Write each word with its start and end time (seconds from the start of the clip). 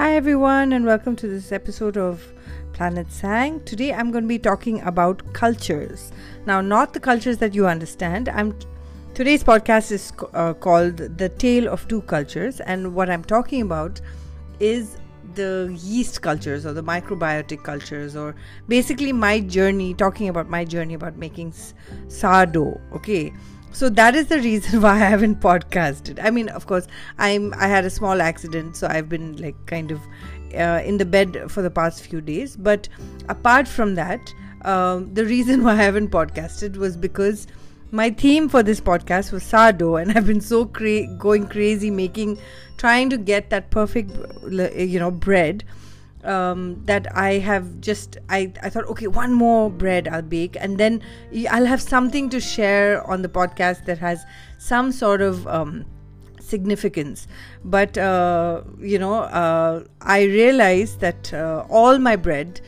Hi, 0.00 0.14
everyone, 0.16 0.72
and 0.72 0.86
welcome 0.86 1.14
to 1.16 1.28
this 1.28 1.52
episode 1.52 1.98
of 1.98 2.26
Planet 2.72 3.12
Sang. 3.12 3.62
Today, 3.64 3.92
I'm 3.92 4.10
going 4.10 4.24
to 4.24 4.28
be 4.28 4.38
talking 4.38 4.80
about 4.80 5.34
cultures. 5.34 6.10
Now, 6.46 6.62
not 6.62 6.94
the 6.94 7.00
cultures 7.00 7.36
that 7.36 7.54
you 7.54 7.66
understand. 7.66 8.30
I'm 8.30 8.58
today's 9.12 9.44
podcast 9.44 9.92
is 9.92 10.10
uh, 10.32 10.54
called 10.54 10.96
"The 11.18 11.28
Tale 11.28 11.68
of 11.68 11.86
Two 11.86 12.00
Cultures," 12.00 12.60
and 12.60 12.94
what 12.94 13.10
I'm 13.10 13.22
talking 13.22 13.60
about 13.60 14.00
is 14.58 14.96
the 15.34 15.78
yeast 15.82 16.22
cultures 16.22 16.64
or 16.64 16.72
the 16.72 16.82
microbiotic 16.82 17.62
cultures, 17.62 18.16
or 18.16 18.34
basically 18.68 19.12
my 19.12 19.38
journey. 19.40 19.92
Talking 19.92 20.30
about 20.30 20.48
my 20.48 20.64
journey 20.64 20.94
about 20.94 21.18
making 21.18 21.52
sourdough. 22.08 22.80
Okay 22.94 23.34
so 23.72 23.88
that 23.88 24.14
is 24.14 24.26
the 24.26 24.38
reason 24.38 24.80
why 24.82 24.94
i 24.94 24.98
haven't 24.98 25.40
podcasted. 25.40 26.18
I 26.22 26.30
mean 26.30 26.48
of 26.48 26.66
course 26.66 26.86
i'm 27.18 27.54
i 27.54 27.66
had 27.66 27.84
a 27.84 27.90
small 27.90 28.20
accident 28.20 28.76
so 28.76 28.86
i've 28.88 29.08
been 29.08 29.36
like 29.36 29.56
kind 29.66 29.90
of 29.90 30.00
uh, 30.54 30.82
in 30.84 30.98
the 30.98 31.04
bed 31.04 31.48
for 31.48 31.62
the 31.62 31.70
past 31.70 32.04
few 32.04 32.20
days. 32.20 32.56
But 32.56 32.88
apart 33.28 33.68
from 33.68 33.94
that 33.94 34.34
um, 34.62 35.14
the 35.14 35.24
reason 35.24 35.62
why 35.64 35.72
i 35.72 35.76
haven't 35.76 36.10
podcasted 36.10 36.76
was 36.76 36.96
because 36.96 37.46
my 37.92 38.10
theme 38.10 38.48
for 38.48 38.62
this 38.62 38.80
podcast 38.80 39.32
was 39.32 39.42
sourdough 39.42 39.96
and 39.96 40.12
i've 40.12 40.26
been 40.26 40.40
so 40.40 40.64
cra- 40.64 41.06
going 41.18 41.46
crazy 41.46 41.90
making 41.90 42.38
trying 42.76 43.10
to 43.10 43.16
get 43.16 43.50
that 43.50 43.70
perfect 43.70 44.10
you 44.50 44.98
know 44.98 45.10
bread 45.10 45.64
um, 46.24 46.82
that 46.84 47.06
I 47.16 47.38
have 47.38 47.80
just 47.80 48.18
I, 48.28 48.52
I 48.62 48.70
thought 48.70 48.84
okay 48.86 49.06
one 49.06 49.32
more 49.32 49.70
bread 49.70 50.08
I'll 50.08 50.22
bake 50.22 50.56
and 50.60 50.78
then 50.78 51.02
I'll 51.50 51.66
have 51.66 51.80
something 51.80 52.28
to 52.30 52.40
share 52.40 53.06
on 53.08 53.22
the 53.22 53.28
podcast 53.28 53.84
that 53.86 53.98
has 53.98 54.24
some 54.58 54.92
sort 54.92 55.20
of 55.22 55.46
um, 55.46 55.84
significance 56.40 57.26
but 57.64 57.96
uh, 57.96 58.62
you 58.78 58.98
know 58.98 59.14
uh, 59.14 59.84
I 60.00 60.22
realized 60.24 61.00
that 61.00 61.32
uh, 61.32 61.64
all 61.68 61.98
my 61.98 62.16
bread 62.16 62.60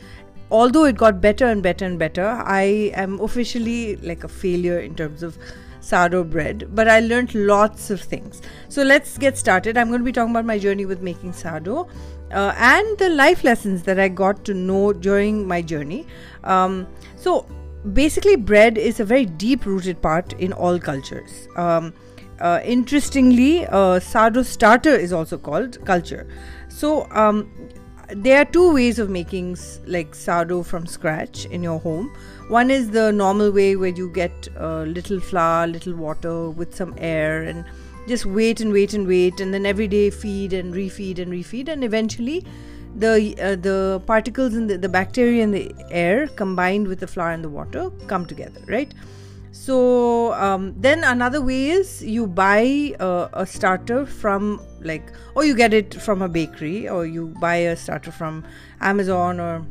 although 0.50 0.84
it 0.84 0.96
got 0.96 1.20
better 1.20 1.46
and 1.46 1.62
better 1.62 1.84
and 1.84 1.98
better 1.98 2.26
I 2.26 2.92
am 2.94 3.20
officially 3.20 3.96
like 3.96 4.24
a 4.24 4.28
failure 4.28 4.78
in 4.78 4.94
terms 4.94 5.22
of 5.22 5.36
sourdough 5.82 6.24
bread, 6.24 6.68
but 6.74 6.88
I 6.88 7.00
learned 7.00 7.34
lots 7.34 7.90
of 7.90 8.00
things. 8.00 8.40
So 8.68 8.82
let's 8.82 9.18
get 9.18 9.36
started. 9.36 9.76
I'm 9.76 9.88
going 9.88 10.00
to 10.00 10.04
be 10.04 10.12
talking 10.12 10.30
about 10.30 10.44
my 10.44 10.58
journey 10.58 10.86
with 10.86 11.02
making 11.02 11.32
sourdough 11.32 11.88
uh, 12.32 12.54
and 12.56 12.98
the 12.98 13.08
life 13.08 13.44
lessons 13.44 13.82
that 13.84 13.98
I 13.98 14.08
got 14.08 14.44
to 14.46 14.54
know 14.54 14.92
during 14.92 15.46
my 15.46 15.62
journey. 15.62 16.06
Um, 16.44 16.86
so 17.16 17.46
basically, 17.92 18.36
bread 18.36 18.78
is 18.78 19.00
a 19.00 19.04
very 19.04 19.26
deep 19.26 19.66
rooted 19.66 20.00
part 20.02 20.32
in 20.34 20.52
all 20.52 20.78
cultures. 20.78 21.48
Um, 21.56 21.92
uh, 22.40 22.60
interestingly, 22.64 23.66
uh, 23.66 24.00
sourdough 24.00 24.42
starter 24.42 24.90
is 24.90 25.12
also 25.12 25.38
called 25.38 25.84
culture. 25.84 26.26
So 26.68 27.08
um, 27.12 27.50
there 28.08 28.40
are 28.40 28.44
two 28.44 28.74
ways 28.74 28.98
of 28.98 29.08
making 29.08 29.56
like 29.86 30.14
sourdough 30.14 30.64
from 30.64 30.86
scratch 30.86 31.46
in 31.46 31.62
your 31.62 31.78
home. 31.78 32.12
One 32.48 32.70
is 32.70 32.90
the 32.90 33.12
normal 33.12 33.50
way 33.52 33.76
where 33.76 33.90
you 33.90 34.10
get 34.10 34.48
a 34.56 34.84
little 34.84 35.20
flour, 35.20 35.66
little 35.66 35.94
water 35.94 36.50
with 36.50 36.74
some 36.74 36.94
air, 36.98 37.42
and 37.44 37.64
just 38.06 38.26
wait 38.26 38.60
and 38.60 38.72
wait 38.72 38.94
and 38.94 39.06
wait, 39.06 39.40
and 39.40 39.52
then 39.52 39.66
every 39.66 39.88
day 39.88 40.10
feed 40.10 40.52
and 40.52 40.74
refeed 40.74 41.18
and 41.18 41.32
refeed, 41.32 41.68
and 41.68 41.84
eventually 41.84 42.44
the 42.96 43.34
uh, 43.40 43.56
the 43.56 44.02
particles 44.06 44.54
in 44.54 44.66
the, 44.66 44.76
the 44.76 44.88
bacteria 44.88 45.42
in 45.42 45.50
the 45.50 45.74
air 45.90 46.28
combined 46.28 46.86
with 46.86 47.00
the 47.00 47.06
flour 47.06 47.30
and 47.30 47.44
the 47.44 47.48
water 47.48 47.90
come 48.06 48.26
together, 48.26 48.60
right? 48.66 48.92
so 49.52 50.32
um, 50.32 50.74
then 50.78 51.04
another 51.04 51.40
way 51.40 51.70
is 51.70 52.02
you 52.02 52.26
buy 52.26 52.94
a, 52.98 53.28
a, 53.34 53.46
starter 53.46 54.06
from 54.06 54.60
like 54.80 55.12
or 55.34 55.44
you 55.44 55.54
get 55.54 55.74
it 55.74 55.94
from 56.00 56.22
a 56.22 56.28
bakery 56.28 56.88
or 56.88 57.04
you 57.04 57.28
buy 57.38 57.56
a 57.56 57.76
starter 57.76 58.10
from 58.10 58.42
amazon 58.80 59.38
or 59.38 59.64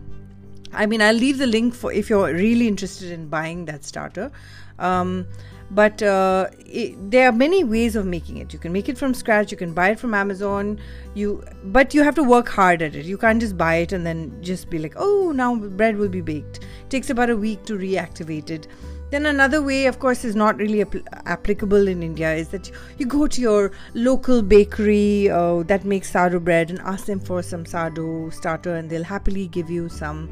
i 0.72 0.86
mean 0.86 1.02
i'll 1.02 1.16
leave 1.16 1.40
the 1.40 1.48
link 1.48 1.74
for 1.74 1.92
if 1.92 2.12
you're 2.12 2.32
really 2.32 2.68
interested 2.68 3.12
in 3.12 3.28
buying 3.28 3.66
that 3.66 3.84
starter 3.84 4.32
um, 4.78 5.26
but 5.72 6.04
uh, 6.04 6.48
it, 6.60 6.96
there 7.10 7.28
are 7.28 7.32
many 7.32 7.64
ways 7.64 7.96
of 7.96 8.06
making 8.06 8.38
it. 8.38 8.54
You 8.54 8.60
can 8.60 8.72
make 8.72 8.90
it 8.90 8.98
from 8.98 9.14
scratch 9.14 9.52
you 9.52 9.58
can 9.58 9.74
buy 9.74 9.90
it 9.92 10.00
from 10.00 10.14
amazon 10.14 10.80
you 11.14 11.44
but 11.64 11.94
you 11.94 12.04
have 12.04 12.16
to 12.16 12.24
work 12.24 12.50
hard 12.50 12.82
at 12.82 12.96
it. 12.96 13.06
You 13.06 13.18
can't 13.18 13.42
just 13.42 13.58
buy 13.58 13.76
it 13.76 13.92
and 13.92 14.06
then 14.06 14.38
just 14.42 14.70
be 14.70 14.80
like 14.80 14.94
oh 14.96 15.32
now 15.34 15.56
bread 15.56 15.98
will 15.98 16.10
be 16.10 16.22
baked. 16.22 16.58
It 16.58 16.90
takes 16.90 17.10
about 17.10 17.30
a 17.30 17.38
week 17.38 17.66
to 17.66 17.78
reactivate 17.78 18.50
it. 18.50 18.68
Then 19.12 19.26
another 19.26 19.62
way, 19.62 19.88
of 19.88 20.00
course, 20.00 20.24
is 20.24 20.38
not 20.38 20.56
really 20.56 20.86
apl- 20.86 21.06
applicable 21.26 21.90
in 21.90 22.02
India 22.02 22.34
is 22.34 22.48
that 22.50 22.72
you 22.98 23.06
go 23.06 23.28
to 23.28 23.42
your 23.42 23.74
local 23.94 24.42
bakery 24.42 25.30
uh, 25.30 25.64
that 25.64 25.84
makes 25.84 26.10
sourdough 26.10 26.40
bread 26.40 26.70
and 26.70 26.80
ask 26.80 27.08
them 27.08 27.20
for 27.20 27.44
some 27.44 27.66
sourdough 27.66 28.30
starter, 28.30 28.74
and 28.74 28.90
they'll 28.90 29.04
happily 29.04 29.48
give 29.48 29.70
you 29.70 29.90
some. 29.90 30.30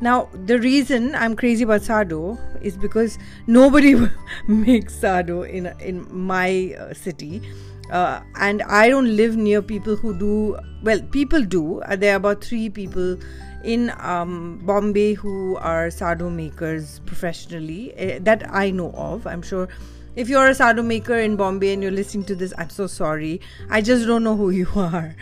Now, 0.00 0.28
the 0.32 0.58
reason 0.60 1.14
I'm 1.14 1.34
crazy 1.34 1.64
about 1.64 1.82
sado 1.82 2.38
is 2.62 2.76
because 2.76 3.18
nobody 3.46 3.96
makes 4.46 4.94
sado 4.94 5.42
in 5.42 5.66
in 5.80 6.06
my 6.10 6.76
uh, 6.78 6.94
city. 6.94 7.42
Uh, 7.90 8.20
and 8.36 8.62
I 8.62 8.90
don't 8.90 9.16
live 9.16 9.36
near 9.36 9.62
people 9.62 9.96
who 9.96 10.14
do 10.18 10.58
well. 10.82 11.00
People 11.10 11.42
do. 11.42 11.80
Uh, 11.80 11.96
there 11.96 12.12
are 12.12 12.16
about 12.16 12.44
three 12.44 12.68
people 12.68 13.16
in 13.64 13.92
um, 13.98 14.60
Bombay 14.64 15.14
who 15.14 15.56
are 15.56 15.90
sado 15.90 16.30
makers 16.30 17.00
professionally 17.06 17.92
uh, 17.98 18.18
that 18.22 18.44
I 18.54 18.70
know 18.70 18.92
of. 18.92 19.26
I'm 19.26 19.42
sure 19.42 19.68
if 20.16 20.28
you're 20.28 20.48
a 20.48 20.54
sado 20.54 20.82
maker 20.82 21.16
in 21.16 21.36
Bombay 21.36 21.72
and 21.72 21.82
you're 21.82 21.92
listening 21.92 22.24
to 22.26 22.34
this, 22.34 22.52
I'm 22.58 22.70
so 22.70 22.86
sorry. 22.86 23.40
I 23.70 23.80
just 23.80 24.06
don't 24.06 24.22
know 24.22 24.36
who 24.36 24.50
you 24.62 24.68
are. 24.76 25.16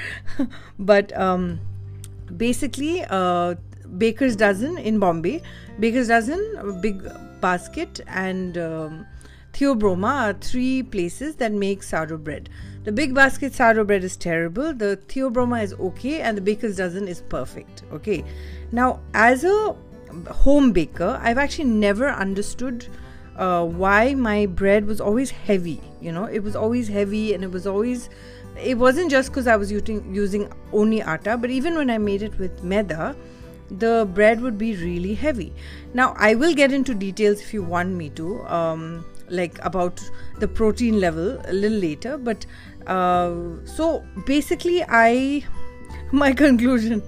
but 0.78 1.16
um, 1.16 1.60
basically, 2.36 3.04
uh, 3.04 3.54
Baker's 3.98 4.36
Dozen 4.36 4.78
in 4.78 4.98
Bombay, 4.98 5.42
Baker's 5.80 6.08
Dozen, 6.08 6.80
big 6.80 7.02
basket, 7.40 8.00
and 8.06 8.58
um, 8.58 9.06
Theobroma 9.52 10.28
are 10.28 10.32
three 10.34 10.82
places 10.82 11.36
that 11.36 11.52
make 11.52 11.82
sourdough 11.82 12.18
bread. 12.18 12.50
The 12.84 12.92
Big 12.92 13.14
Basket 13.14 13.54
sourdough 13.54 13.84
bread 13.84 14.04
is 14.04 14.16
terrible, 14.16 14.72
the 14.72 14.98
Theobroma 15.08 15.62
is 15.62 15.72
okay, 15.74 16.20
and 16.20 16.36
the 16.36 16.40
Baker's 16.40 16.76
Dozen 16.76 17.08
is 17.08 17.22
perfect. 17.22 17.82
Okay. 17.92 18.24
Now, 18.70 19.00
as 19.14 19.44
a 19.44 19.74
home 20.30 20.72
baker, 20.72 21.18
I've 21.22 21.38
actually 21.38 21.64
never 21.64 22.08
understood 22.08 22.86
uh, 23.36 23.64
why 23.64 24.14
my 24.14 24.46
bread 24.46 24.86
was 24.86 25.00
always 25.00 25.30
heavy. 25.30 25.80
You 26.00 26.12
know, 26.12 26.24
it 26.24 26.40
was 26.40 26.54
always 26.54 26.88
heavy 26.88 27.34
and 27.34 27.42
it 27.42 27.50
was 27.50 27.66
always. 27.66 28.08
It 28.62 28.78
wasn't 28.78 29.10
just 29.10 29.30
because 29.30 29.46
I 29.46 29.56
was 29.56 29.70
using, 29.70 30.14
using 30.14 30.50
only 30.72 31.02
atta, 31.02 31.36
but 31.36 31.50
even 31.50 31.74
when 31.74 31.90
I 31.90 31.98
made 31.98 32.22
it 32.22 32.38
with 32.38 32.62
maida, 32.62 33.14
the 33.70 34.08
bread 34.14 34.40
would 34.40 34.58
be 34.58 34.76
really 34.76 35.14
heavy. 35.14 35.52
Now, 35.94 36.14
I 36.18 36.34
will 36.34 36.54
get 36.54 36.72
into 36.72 36.94
details 36.94 37.40
if 37.40 37.52
you 37.52 37.62
want 37.62 37.90
me 37.90 38.10
to. 38.10 38.42
Um, 38.46 39.04
like 39.28 39.58
about 39.64 40.00
the 40.38 40.48
protein 40.48 41.00
level 41.00 41.40
a 41.46 41.52
little 41.52 41.78
later 41.78 42.16
but 42.16 42.46
uh, 42.86 43.34
so 43.64 44.04
basically 44.24 44.84
i 44.88 45.44
my 46.12 46.32
conclusion 46.32 47.02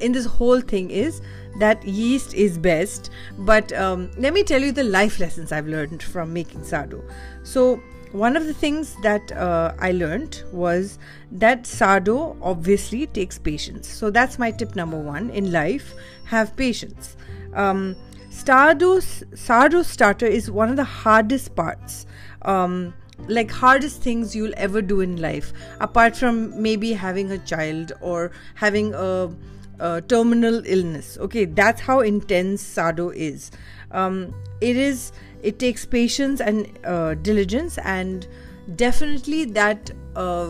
in 0.00 0.12
this 0.12 0.24
whole 0.24 0.60
thing 0.60 0.90
is 0.90 1.20
that 1.58 1.84
yeast 1.84 2.34
is 2.34 2.56
best 2.56 3.10
but 3.38 3.72
um, 3.72 4.10
let 4.16 4.32
me 4.32 4.44
tell 4.44 4.62
you 4.62 4.70
the 4.70 4.84
life 4.84 5.18
lessons 5.18 5.50
i've 5.50 5.66
learned 5.66 6.02
from 6.02 6.32
making 6.32 6.62
sourdough 6.62 7.02
so 7.42 7.82
one 8.12 8.36
of 8.36 8.46
the 8.46 8.54
things 8.54 8.96
that 9.02 9.32
uh, 9.32 9.74
i 9.78 9.90
learned 9.92 10.42
was 10.52 10.98
that 11.30 11.66
Sado 11.66 12.36
obviously 12.40 13.06
takes 13.06 13.38
patience. 13.38 13.86
So 13.86 14.10
that's 14.10 14.38
my 14.38 14.50
tip 14.50 14.74
number 14.74 14.98
one 14.98 15.30
in 15.30 15.52
life 15.52 15.94
have 16.24 16.56
patience. 16.56 17.16
Um, 17.54 17.96
sourdough 18.30 19.00
sourdough 19.00 19.82
starter 19.82 20.26
is 20.26 20.50
one 20.50 20.70
of 20.70 20.76
the 20.76 20.84
hardest 20.84 21.54
parts. 21.54 22.06
Um, 22.42 22.94
like 23.26 23.50
hardest 23.50 24.00
things 24.00 24.34
you'll 24.34 24.54
ever 24.56 24.80
do 24.80 25.00
in 25.00 25.20
life 25.20 25.52
apart 25.80 26.16
from 26.16 26.62
maybe 26.62 26.92
having 26.92 27.32
a 27.32 27.38
child 27.38 27.92
or 28.00 28.30
having 28.54 28.94
a, 28.94 29.28
a 29.80 30.00
terminal 30.02 30.62
illness. 30.64 31.18
Okay 31.18 31.44
that's 31.44 31.80
how 31.80 32.00
intense 32.00 32.62
sado 32.62 33.10
is 33.10 33.50
um, 33.92 34.34
it 34.60 34.76
is 34.76 35.12
it 35.42 35.58
takes 35.58 35.86
patience 35.86 36.40
and 36.40 36.78
uh, 36.84 37.14
diligence 37.14 37.78
and 37.78 38.26
definitely 38.76 39.44
that 39.44 39.90
uh, 40.16 40.48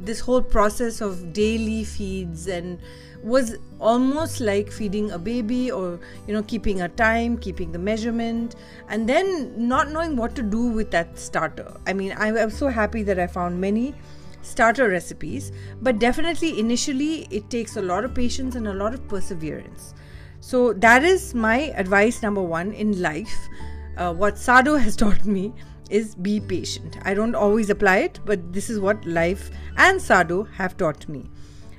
this 0.00 0.20
whole 0.20 0.42
process 0.42 1.00
of 1.00 1.32
daily 1.32 1.84
feeds 1.84 2.46
and 2.46 2.78
was 3.22 3.56
almost 3.80 4.40
like 4.40 4.70
feeding 4.70 5.10
a 5.10 5.18
baby 5.18 5.70
or 5.70 5.98
you 6.26 6.32
know 6.34 6.42
keeping 6.42 6.82
a 6.82 6.88
time 6.88 7.36
keeping 7.36 7.72
the 7.72 7.78
measurement 7.78 8.54
and 8.88 9.08
then 9.08 9.52
not 9.56 9.90
knowing 9.90 10.16
what 10.16 10.36
to 10.36 10.42
do 10.42 10.68
with 10.68 10.90
that 10.90 11.18
starter. 11.18 11.72
I 11.86 11.92
mean 11.92 12.12
i 12.12 12.28
am 12.28 12.50
so 12.50 12.68
happy 12.68 13.02
that 13.02 13.18
i 13.18 13.26
found 13.26 13.60
many 13.60 13.94
starter 14.42 14.88
recipes 14.88 15.52
but 15.82 15.98
definitely 15.98 16.58
initially 16.58 17.26
it 17.30 17.50
takes 17.50 17.76
a 17.76 17.82
lot 17.82 18.04
of 18.04 18.14
patience 18.14 18.54
and 18.54 18.68
a 18.68 18.74
lot 18.74 18.94
of 18.94 19.06
perseverance 19.08 19.94
so 20.40 20.72
that 20.72 21.04
is 21.04 21.34
my 21.34 21.58
advice 21.84 22.22
number 22.22 22.42
one 22.42 22.72
in 22.72 23.00
life 23.02 23.48
uh, 23.96 24.12
what 24.12 24.38
Sado 24.38 24.76
has 24.76 24.96
taught 25.04 25.24
me 25.24 25.52
is 25.90 26.14
be 26.14 26.38
patient 26.40 26.98
i 27.02 27.14
don't 27.14 27.34
always 27.34 27.70
apply 27.70 27.98
it 27.98 28.20
but 28.24 28.52
this 28.52 28.68
is 28.70 28.78
what 28.78 29.04
life 29.06 29.50
and 29.76 30.00
Sado 30.00 30.44
have 30.44 30.76
taught 30.76 31.08
me 31.08 31.28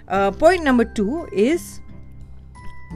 Uh, 0.09 0.31
point 0.31 0.63
number 0.63 0.83
two 0.97 1.27
is 1.31 1.81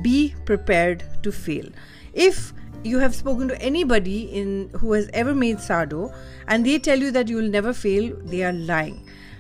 be 0.02 0.34
prepared 0.46 1.04
to 1.22 1.32
fail. 1.32 1.68
If 2.14 2.54
you 2.84 3.00
have 3.00 3.14
spoken 3.16 3.48
to 3.50 3.62
anybody 3.62 4.24
in 4.40 4.70
who 4.80 4.94
has 4.94 5.10
ever 5.14 5.36
made 5.36 5.60
Sado 5.60 6.12
and 6.48 6.66
they 6.66 6.80
tell 6.80 6.98
you 7.00 7.12
that 7.12 7.30
you 7.30 7.36
will 7.38 7.50
never 7.50 7.72
fail, 7.72 8.16
they 8.24 8.44
are 8.44 8.52
lying. 8.54 8.98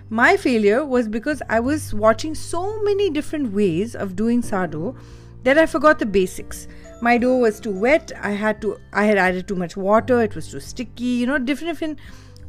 My 0.09 0.37
failure 0.37 0.85
was 0.85 1.07
because 1.07 1.41
I 1.49 1.59
was 1.59 1.93
watching 1.93 2.35
so 2.35 2.61
many 2.83 3.09
different 3.09 3.53
ways 3.53 3.95
of 3.95 4.15
doing 4.15 4.43
sourdough 4.43 4.95
that 5.43 5.57
I 5.57 5.65
forgot 5.65 5.99
the 5.99 6.05
basics. 6.05 6.67
My 7.01 7.17
dough 7.17 7.37
was 7.37 7.59
too 7.59 7.71
wet. 7.71 8.11
I 8.21 8.31
had 8.31 8.61
to 8.61 8.77
I 8.93 9.05
had 9.05 9.17
added 9.17 9.47
too 9.47 9.55
much 9.55 9.75
water. 9.75 10.21
It 10.21 10.35
was 10.35 10.49
too 10.49 10.59
sticky. 10.59 11.03
You 11.03 11.27
know, 11.27 11.37
different 11.37 11.73
different 11.73 11.99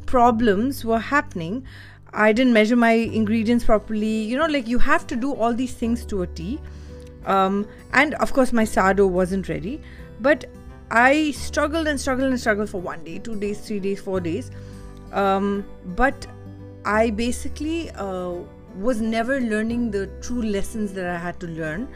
problems 0.05 0.85
were 0.85 0.99
happening. 0.99 1.65
I 2.13 2.31
didn't 2.31 2.53
measure 2.53 2.75
my 2.75 2.91
ingredients 2.91 3.65
properly. 3.65 4.21
You 4.23 4.37
know, 4.37 4.45
like 4.45 4.67
you 4.67 4.79
have 4.79 5.05
to 5.07 5.15
do 5.15 5.33
all 5.33 5.53
these 5.53 5.73
things 5.73 6.05
to 6.05 6.21
a 6.21 6.27
T. 6.27 6.59
Um, 7.25 7.67
and 7.93 8.13
of 8.15 8.33
course, 8.33 8.53
my 8.53 8.63
sourdough 8.63 9.07
wasn't 9.07 9.49
ready. 9.49 9.81
But 10.21 10.45
I 10.91 11.31
struggled 11.31 11.87
and 11.87 11.99
struggled 11.99 12.29
and 12.29 12.39
struggled 12.39 12.69
for 12.69 12.79
one 12.79 13.03
day, 13.03 13.19
two 13.19 13.35
days, 13.35 13.59
three 13.59 13.79
days, 13.79 13.99
four 13.99 14.19
days. 14.19 14.51
Um, 15.11 15.65
but 15.95 16.27
I 16.85 17.09
basically 17.09 17.89
uh, 17.91 18.35
was 18.77 19.01
never 19.01 19.41
learning 19.41 19.91
the 19.91 20.07
true 20.21 20.41
lessons 20.41 20.93
that 20.93 21.07
I 21.07 21.17
had 21.17 21.39
to 21.39 21.47
learn, 21.47 21.87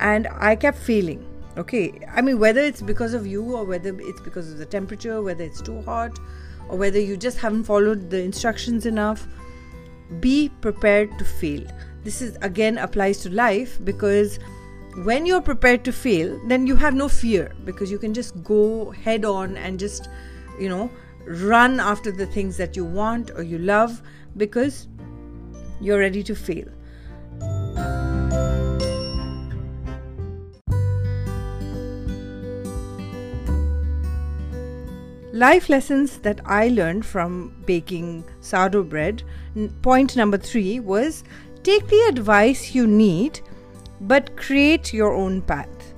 and 0.00 0.26
I 0.32 0.56
kept 0.56 0.78
failing. 0.78 1.24
Okay, 1.56 2.00
I 2.12 2.22
mean, 2.22 2.38
whether 2.38 2.60
it's 2.60 2.80
because 2.80 3.12
of 3.12 3.26
you 3.26 3.56
or 3.56 3.64
whether 3.64 3.94
it's 4.00 4.20
because 4.20 4.50
of 4.50 4.58
the 4.58 4.66
temperature, 4.66 5.20
whether 5.22 5.44
it's 5.44 5.60
too 5.60 5.82
hot, 5.82 6.18
or 6.68 6.78
whether 6.78 6.98
you 6.98 7.16
just 7.16 7.38
haven't 7.38 7.64
followed 7.64 8.08
the 8.10 8.22
instructions 8.22 8.86
enough, 8.86 9.26
be 10.20 10.48
prepared 10.60 11.16
to 11.18 11.24
fail. 11.24 11.64
This 12.02 12.22
is 12.22 12.36
again 12.40 12.78
applies 12.78 13.20
to 13.22 13.30
life 13.30 13.78
because 13.84 14.38
when 15.04 15.26
you're 15.26 15.40
prepared 15.40 15.84
to 15.84 15.92
fail, 15.92 16.40
then 16.46 16.66
you 16.66 16.76
have 16.76 16.94
no 16.94 17.08
fear 17.08 17.52
because 17.64 17.90
you 17.90 17.98
can 17.98 18.14
just 18.14 18.42
go 18.42 18.90
head 18.90 19.24
on 19.24 19.56
and 19.56 19.78
just, 19.78 20.08
you 20.58 20.68
know, 20.68 20.90
run 21.26 21.78
after 21.78 22.10
the 22.10 22.26
things 22.26 22.56
that 22.56 22.76
you 22.76 22.84
want 22.84 23.30
or 23.36 23.42
you 23.42 23.58
love 23.58 24.02
because 24.36 24.88
you're 25.80 25.98
ready 25.98 26.22
to 26.22 26.34
fail. 26.34 26.66
Life 35.40 35.70
lessons 35.70 36.18
that 36.18 36.42
I 36.44 36.68
learned 36.68 37.06
from 37.06 37.54
baking 37.64 38.24
sourdough 38.42 38.82
bread. 38.82 39.22
Point 39.80 40.14
number 40.14 40.36
three 40.36 40.80
was 40.80 41.24
take 41.62 41.88
the 41.88 42.04
advice 42.10 42.74
you 42.74 42.86
need 42.86 43.40
but 44.02 44.36
create 44.36 44.92
your 44.92 45.14
own 45.14 45.40
path. 45.40 45.94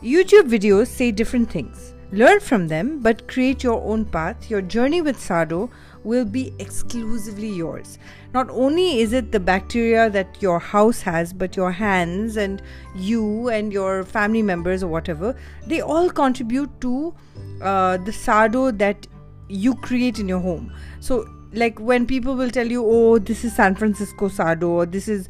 YouTube 0.00 0.48
videos 0.48 0.86
say 0.86 1.10
different 1.10 1.50
things. 1.50 1.92
Learn 2.12 2.38
from 2.38 2.68
them, 2.68 3.00
but 3.00 3.26
create 3.26 3.64
your 3.64 3.82
own 3.82 4.04
path. 4.04 4.48
Your 4.48 4.62
journey 4.62 5.02
with 5.02 5.20
sourdough 5.20 5.70
will 6.04 6.24
be 6.24 6.54
exclusively 6.60 7.48
yours. 7.48 7.98
Not 8.32 8.48
only 8.48 9.00
is 9.00 9.12
it 9.12 9.32
the 9.32 9.40
bacteria 9.40 10.08
that 10.10 10.40
your 10.40 10.60
house 10.60 11.02
has, 11.02 11.32
but 11.32 11.56
your 11.56 11.72
hands 11.72 12.36
and 12.36 12.62
you 12.94 13.48
and 13.48 13.72
your 13.72 14.04
family 14.04 14.42
members 14.42 14.84
or 14.84 14.88
whatever, 14.88 15.34
they 15.66 15.80
all 15.80 16.08
contribute 16.08 16.80
to 16.82 17.12
uh, 17.60 17.96
the 17.98 18.12
sado 18.12 18.70
that 18.70 19.06
you 19.48 19.74
create 19.76 20.18
in 20.18 20.28
your 20.28 20.40
home. 20.40 20.72
So, 21.00 21.28
like 21.52 21.78
when 21.80 22.06
people 22.06 22.36
will 22.36 22.50
tell 22.50 22.66
you, 22.66 22.84
oh, 22.84 23.18
this 23.18 23.44
is 23.44 23.54
San 23.54 23.74
Francisco 23.74 24.28
sado, 24.28 24.68
or 24.68 24.86
this 24.86 25.08
is 25.08 25.28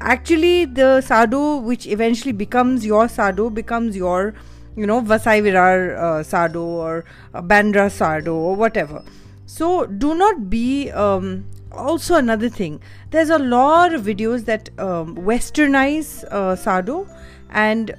actually 0.00 0.64
the 0.64 1.00
sado 1.00 1.56
which 1.56 1.86
eventually 1.86 2.32
becomes 2.32 2.84
your 2.84 3.08
sado, 3.08 3.50
becomes 3.50 3.96
your 3.96 4.34
you 4.76 4.86
know 4.86 5.00
Vasai 5.02 5.42
Virar 5.42 5.96
uh, 5.96 6.22
sourdough 6.22 6.60
or 6.60 7.04
uh, 7.34 7.42
Bandra 7.42 7.90
sado 7.90 8.34
or 8.34 8.54
whatever. 8.54 9.04
So 9.46 9.86
do 9.86 10.14
not 10.14 10.48
be 10.50 10.90
um, 10.90 11.46
also 11.72 12.16
another 12.16 12.48
thing. 12.48 12.80
There's 13.10 13.30
a 13.30 13.38
lot 13.38 13.92
of 13.94 14.02
videos 14.02 14.44
that 14.46 14.70
um, 14.78 15.16
westernize 15.16 16.24
uh, 16.24 16.56
sourdough 16.56 17.08
and 17.50 17.94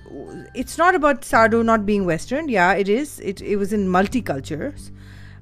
it's 0.53 0.77
not 0.77 0.93
about 0.93 1.25
sourdough 1.25 1.63
not 1.63 1.83
being 1.83 2.05
western 2.05 2.47
yeah 2.47 2.73
it 2.73 2.87
is 2.87 3.19
it, 3.21 3.41
it 3.41 3.55
was 3.55 3.73
in 3.73 3.87
multicultures 3.87 4.91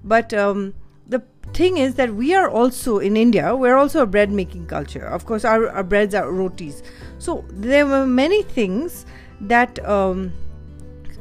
but 0.01 0.33
um, 0.33 0.74
the 1.09 1.21
thing 1.53 1.77
is 1.77 1.95
that 1.95 2.13
we 2.13 2.33
are 2.35 2.50
also 2.50 3.00
in 3.00 3.18
India, 3.18 3.56
we're 3.56 3.75
also 3.75 4.01
a 4.01 4.06
bread 4.06 4.31
making 4.31 4.68
culture. 4.68 5.06
Of 5.06 5.25
course, 5.25 5.45
our, 5.45 5.69
our 5.69 5.83
breads 5.83 6.13
are 6.13 6.31
rotis. 6.31 6.83
So 7.19 7.45
there 7.50 7.85
were 7.85 8.06
many 8.06 8.44
things 8.44 9.06
that 9.41 9.83
um, 9.88 10.31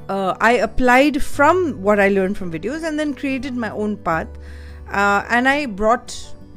uh, 0.09 0.37
I 0.41 0.53
applied 0.53 1.23
from 1.23 1.83
what 1.83 2.01
I 2.01 2.09
learned 2.09 2.37
from 2.37 2.53
videos 2.53 2.85
and 2.85 2.99
then 2.99 3.15
created 3.15 3.57
my 3.57 3.71
own 3.71 3.97
path. 3.97 4.29
Uh, 4.89 5.25
and 5.29 5.49
I 5.49 5.67
brought 5.67 6.17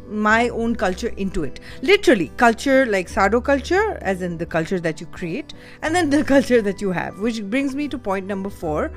my 0.10 0.50
own 0.50 0.76
culture 0.76 1.14
into 1.18 1.44
it. 1.44 1.60
Literally, 1.82 2.32
culture 2.38 2.86
like 2.86 3.08
Sado 3.08 3.40
culture, 3.40 3.98
as 4.02 4.22
in 4.22 4.38
the 4.38 4.46
culture 4.46 4.80
that 4.80 5.00
you 5.00 5.08
create, 5.08 5.54
and 5.82 5.96
then 5.96 6.10
the 6.18 6.24
culture 6.24 6.62
that 6.62 6.82
you 6.82 6.92
have. 6.92 7.20
Which 7.20 7.44
brings 7.44 7.76
me 7.76 7.88
to 7.90 7.98
point 7.98 8.26
number 8.26 8.50
four 8.50 8.92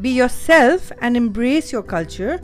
be 0.00 0.10
yourself 0.10 0.90
and 1.00 1.16
embrace 1.16 1.70
your 1.70 1.82
culture 1.82 2.40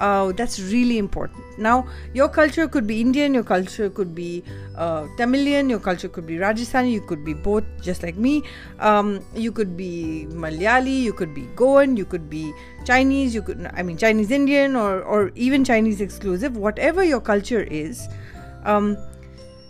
uh, 0.00 0.32
that's 0.32 0.58
really 0.58 0.98
important. 0.98 1.44
Now, 1.58 1.86
your 2.14 2.28
culture 2.28 2.66
could 2.66 2.86
be 2.86 3.00
Indian, 3.00 3.34
your 3.34 3.44
culture 3.44 3.90
could 3.90 4.14
be 4.14 4.42
uh, 4.76 5.02
Tamilian, 5.18 5.68
your 5.68 5.78
culture 5.78 6.08
could 6.08 6.26
be 6.26 6.36
Rajasthani, 6.36 6.90
you 6.90 7.02
could 7.02 7.24
be 7.24 7.34
both, 7.34 7.64
just 7.82 8.02
like 8.02 8.16
me. 8.16 8.42
Um, 8.78 9.20
you 9.34 9.52
could 9.52 9.76
be 9.76 10.26
Malayali, 10.30 11.02
you 11.02 11.12
could 11.12 11.34
be 11.34 11.42
Goan, 11.54 11.96
you 11.96 12.06
could 12.06 12.30
be 12.30 12.52
Chinese, 12.84 13.34
you 13.34 13.42
could, 13.42 13.70
I 13.74 13.82
mean, 13.82 13.98
Chinese 13.98 14.30
Indian, 14.30 14.74
or, 14.74 15.02
or 15.02 15.32
even 15.34 15.64
Chinese 15.64 16.00
exclusive, 16.00 16.56
whatever 16.56 17.04
your 17.04 17.20
culture 17.20 17.62
is. 17.62 18.08
Um, 18.64 18.96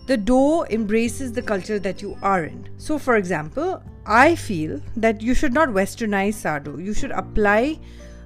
the 0.06 0.16
dough 0.16 0.64
embraces 0.70 1.32
the 1.32 1.42
culture 1.42 1.78
that 1.80 2.02
you 2.02 2.16
are 2.22 2.44
in. 2.44 2.68
So, 2.78 2.98
for 2.98 3.16
example, 3.16 3.82
I 4.06 4.34
feel 4.36 4.80
that 4.96 5.20
you 5.20 5.34
should 5.34 5.52
not 5.52 5.68
westernize 5.68 6.34
Sado. 6.34 6.78
You 6.78 6.94
should 6.94 7.10
apply 7.12 7.78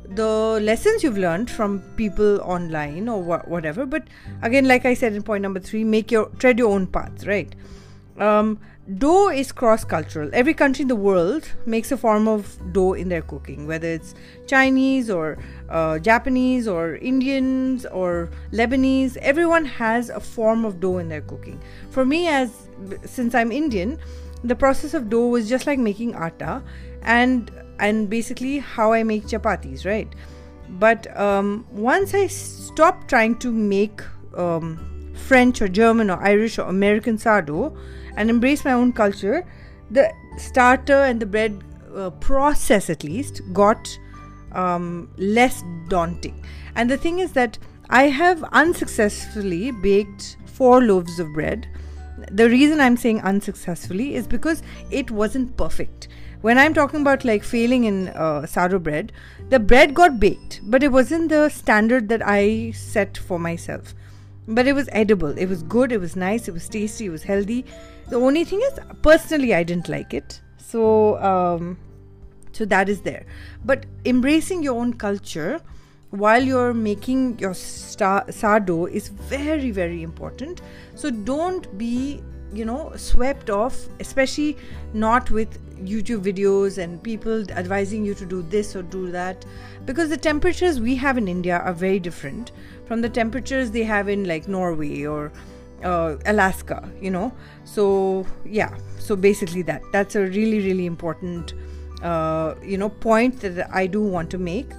the 0.09 0.61
lessons 0.63 1.03
you've 1.03 1.19
learned 1.19 1.51
from 1.51 1.81
people 1.97 2.41
online 2.43 3.09
or 3.09 3.23
wh- 3.23 3.49
whatever 3.49 3.87
but 3.87 4.07
again 4.43 4.69
like 4.69 4.85
i 4.85 4.95
said 4.95 5.13
in 5.15 5.23
point 5.23 5.43
number 5.43 5.61
three 5.61 5.85
make 5.85 6.11
your 6.11 6.27
tread 6.39 6.59
your 6.59 6.71
own 6.71 6.87
path 6.87 7.27
right? 7.27 7.55
Um, 8.19 8.61
dough 8.99 9.31
is 9.31 9.51
cross 9.51 9.83
cultural 9.83 10.29
every 10.33 10.53
country 10.53 10.83
in 10.83 10.89
the 10.89 10.95
world 10.95 11.51
makes 11.65 11.91
a 11.91 11.97
form 11.97 12.29
of 12.29 12.57
dough 12.73 12.93
in 12.93 13.09
their 13.09 13.23
cooking 13.23 13.67
whether 13.67 13.89
it's 13.89 14.15
chinese 14.47 15.09
or 15.09 15.39
uh, 15.71 15.99
japanese 15.99 16.69
or 16.69 16.97
indians 16.97 17.87
or 17.87 18.31
lebanese 18.53 19.17
everyone 19.17 19.65
has 19.65 20.11
a 20.11 20.21
form 20.21 20.67
of 20.67 20.81
dough 20.81 20.99
in 20.99 21.09
their 21.09 21.23
cooking. 21.23 21.59
For 21.91 22.05
me 22.05 22.29
as 22.29 22.69
since 23.07 23.35
i'm 23.35 23.51
indian 23.51 23.99
the 24.45 24.55
process 24.55 24.93
of 24.93 25.09
dough 25.09 25.29
was 25.29 25.49
just 25.49 25.67
like 25.67 25.79
making 25.79 26.15
atta 26.15 26.63
and 27.03 27.51
and 27.79 28.09
basically 28.09 28.59
how 28.59 28.93
I 28.93 29.03
make 29.03 29.25
chapatis, 29.25 29.85
right? 29.85 30.13
But 30.69 31.15
um, 31.19 31.67
once 31.71 32.15
I 32.15 32.27
stopped 32.27 33.09
trying 33.09 33.39
to 33.39 33.53
make 33.53 34.01
um, 34.37 35.13
French 35.15 35.63
or 35.63 35.69
German 35.69 36.11
or 36.11 36.23
Irish 36.23 36.59
or 36.59 36.63
American 36.63 37.19
sourdough 37.19 37.77
and 38.17 38.31
embrace 38.31 38.65
my 38.65 38.73
own 38.73 38.93
culture, 38.93 39.47
the 39.91 40.13
starter 40.39 41.05
and 41.05 41.21
the 41.21 41.27
bread 41.27 41.63
uh, 41.95 42.11
process 42.11 42.91
at 42.91 43.05
least 43.05 43.43
got 43.53 43.99
um, 44.53 45.11
less 45.17 45.63
daunting. 45.89 46.45
And 46.75 46.91
the 46.91 46.97
thing 46.97 47.19
is 47.19 47.33
that 47.33 47.59
I 47.91 48.05
have 48.05 48.43
unsuccessfully 48.53 49.71
baked 49.71 50.37
four 50.47 50.83
loaves 50.83 51.19
of 51.19 51.33
bread. 51.33 51.69
The 52.31 52.49
reason 52.49 52.81
I'm 52.81 52.97
saying 52.97 53.21
unsuccessfully 53.21 54.15
is 54.15 54.27
because 54.27 54.63
it 54.91 55.11
wasn't 55.11 55.57
perfect 55.57 56.09
when 56.45 56.59
I'm 56.59 56.75
talking 56.75 57.01
about 57.01 57.25
like 57.25 57.43
failing 57.43 57.85
in 57.85 58.09
uh, 58.09 58.45
sourdough 58.45 58.81
bread, 58.81 59.13
the 59.49 59.59
bread 59.59 59.95
got 59.95 60.21
baked, 60.21 60.61
but 60.63 60.83
it 60.83 60.93
wasn't 60.93 61.31
the 61.31 61.49
standard 61.49 62.11
that 62.11 62.21
I 62.23 62.73
set 62.73 63.17
for 63.17 63.39
myself. 63.39 63.95
But 64.47 64.67
it 64.67 64.75
was 64.75 64.91
edible. 64.93 65.39
It 65.39 65.47
was 65.47 65.63
good. 65.63 65.91
It 65.91 66.01
was 66.01 66.17
nice. 66.17 66.47
It 66.47 66.53
was 66.53 66.69
tasty. 66.69 67.07
It 67.07 67.09
was 67.09 67.23
healthy. 67.23 67.65
The 68.11 68.17
only 68.17 68.45
thing 68.45 68.61
is, 68.63 68.79
personally, 69.01 69.55
I 69.55 69.63
didn't 69.63 69.89
like 69.89 70.13
it. 70.13 70.43
So, 70.59 71.17
um, 71.23 71.79
so 72.53 72.67
that 72.67 72.91
is 72.91 73.01
there. 73.01 73.25
But 73.65 73.87
embracing 74.05 74.63
your 74.63 74.79
own 74.79 74.93
culture 74.93 75.63
while 76.11 76.43
you're 76.43 76.75
making 76.75 77.39
your 77.39 77.55
star- 77.55 78.31
sourdough 78.31 78.87
is 78.89 79.09
very, 79.09 79.71
very 79.71 80.03
important. 80.03 80.61
So 80.95 81.09
don't 81.09 81.79
be 81.79 82.23
you 82.55 82.65
know 82.65 82.93
swept 82.95 83.51
off 83.51 83.89
especially 83.99 84.57
not 84.93 85.29
with 85.31 85.59
youtube 85.87 86.23
videos 86.23 86.79
and 86.79 87.03
people 87.03 87.51
advising 87.53 88.05
you 88.05 88.15
to 88.15 88.27
do 88.27 88.43
this 88.43 88.75
or 88.75 88.83
do 88.83 89.11
that. 89.11 89.45
Because 89.85 90.09
the 90.09 90.17
temperatures 90.17 90.81
we 90.81 90.97
have 90.97 91.19
in 91.19 91.29
india 91.29 91.59
are 91.59 91.73
very 91.73 91.99
different 91.99 92.53
from 92.87 93.01
the 93.01 93.09
temperatures 93.09 93.71
they 93.71 93.85
have 93.85 94.09
in 94.09 94.25
like 94.25 94.49
norway 94.49 95.05
or 95.05 95.33
uh, 95.85 96.17
Alaska, 96.27 96.89
you 97.01 97.11
know. 97.11 97.33
So 97.65 98.27
yeah, 98.45 98.77
so 98.99 99.17
basically 99.17 99.63
that. 99.63 99.83
That's 99.93 100.17
a 100.17 100.23
really 100.23 100.61
really 100.61 100.87
important 100.87 101.55
uh, 102.03 102.55
you 102.63 102.79
know 102.79 102.89
point 102.89 103.41
that 103.41 103.69
I 103.73 103.87
do 103.87 104.03
want 104.03 104.31
to 104.31 104.39
make, 104.39 104.71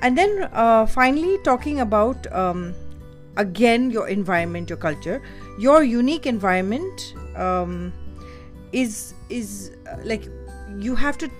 and 0.00 0.16
then 0.16 0.48
uh, 0.52 0.86
finally 0.86 1.38
talking 1.44 1.80
about 1.80 2.30
um, 2.32 2.74
again 3.36 3.90
your 3.90 4.08
environment, 4.08 4.70
your 4.70 4.78
culture, 4.78 5.22
your 5.58 5.82
unique 5.82 6.26
environment 6.26 7.14
um, 7.36 7.92
is 8.72 9.14
is 9.28 9.72
uh, 9.90 9.96
like 10.04 10.28
you 10.78 10.94
have 10.94 11.18
to 11.18 11.30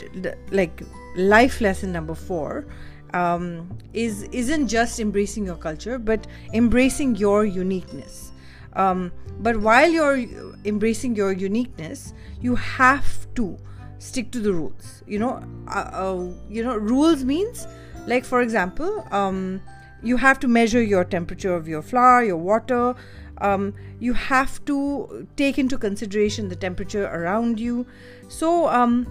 like 0.50 0.82
life 1.16 1.60
lesson 1.60 1.92
number 1.92 2.14
four 2.14 2.66
um, 3.14 3.78
is 3.92 4.22
isn't 4.32 4.68
just 4.68 5.00
embracing 5.00 5.44
your 5.46 5.56
culture 5.56 5.98
but 5.98 6.26
embracing 6.52 7.16
your 7.16 7.44
uniqueness. 7.44 8.32
Um, 8.74 9.12
but 9.40 9.58
while 9.58 9.90
you're 9.90 10.24
embracing 10.64 11.14
your 11.14 11.32
uniqueness 11.32 12.14
you 12.40 12.54
have 12.54 13.26
to 13.34 13.58
stick 13.98 14.30
to 14.32 14.40
the 14.40 14.52
rules. 14.52 15.02
You 15.06 15.18
know 15.18 15.42
uh, 15.68 15.90
uh, 15.92 16.30
you 16.48 16.64
know 16.64 16.76
rules 16.76 17.24
means 17.24 17.66
like 18.06 18.24
for 18.24 18.40
example 18.40 19.06
um, 19.12 19.60
you 20.02 20.16
have 20.16 20.40
to 20.40 20.48
measure 20.48 20.82
your 20.82 21.04
temperature 21.04 21.54
of 21.54 21.68
your 21.68 21.82
flour 21.82 22.22
your 22.24 22.38
water. 22.38 22.94
Um, 23.38 23.74
you 23.98 24.12
have 24.12 24.64
to 24.66 25.26
take 25.36 25.58
into 25.58 25.76
consideration 25.76 26.48
the 26.48 26.54
temperature 26.54 27.06
around 27.06 27.58
you. 27.58 27.86
So 28.28 28.68
um, 28.68 29.06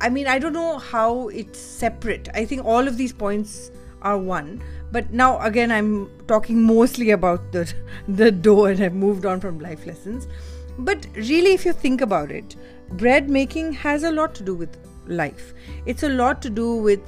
I 0.00 0.08
mean, 0.08 0.26
I 0.26 0.38
don't 0.38 0.52
know 0.52 0.78
how 0.78 1.28
it's 1.28 1.58
separate. 1.58 2.28
I 2.34 2.44
think 2.44 2.64
all 2.64 2.88
of 2.88 2.96
these 2.96 3.12
points 3.12 3.70
are 4.02 4.18
one. 4.18 4.62
But 4.92 5.12
now 5.12 5.38
again, 5.40 5.70
I'm 5.70 6.10
talking 6.26 6.62
mostly 6.62 7.10
about 7.10 7.52
the 7.52 7.72
the 8.08 8.30
dough, 8.30 8.64
and 8.64 8.82
I've 8.82 8.94
moved 8.94 9.26
on 9.26 9.40
from 9.40 9.58
life 9.58 9.86
lessons. 9.86 10.26
But 10.78 11.06
really, 11.14 11.52
if 11.52 11.64
you 11.64 11.72
think 11.72 12.00
about 12.00 12.30
it, 12.30 12.56
bread 12.92 13.28
making 13.28 13.72
has 13.74 14.02
a 14.02 14.10
lot 14.10 14.34
to 14.36 14.42
do 14.42 14.54
with 14.54 14.76
life. 15.06 15.52
It's 15.86 16.02
a 16.02 16.08
lot 16.08 16.40
to 16.42 16.50
do 16.50 16.76
with 16.76 17.00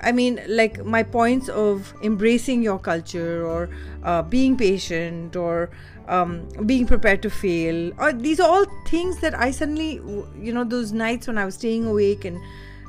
I 0.00 0.12
mean, 0.12 0.40
like 0.46 0.84
my 0.84 1.02
points 1.02 1.48
of 1.48 1.92
embracing 2.02 2.62
your 2.62 2.78
culture 2.78 3.44
or 3.46 3.68
uh, 4.02 4.22
being 4.22 4.56
patient 4.56 5.34
or 5.34 5.70
um, 6.06 6.48
being 6.66 6.86
prepared 6.86 7.22
to 7.22 7.30
fail. 7.30 7.92
Or 7.98 8.12
these 8.12 8.40
are 8.40 8.48
all 8.48 8.64
things 8.86 9.18
that 9.20 9.34
I 9.34 9.50
suddenly, 9.50 9.94
you 10.38 10.52
know, 10.52 10.64
those 10.64 10.92
nights 10.92 11.26
when 11.26 11.36
I 11.36 11.44
was 11.44 11.54
staying 11.54 11.86
awake 11.86 12.24
and, 12.24 12.40